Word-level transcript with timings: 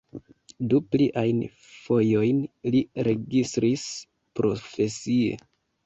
Du 0.71 0.79
pliajn 0.95 1.43
fojojn 1.67 2.41
li 2.77 2.83
registris 3.11 3.87
profesie. 4.43 5.43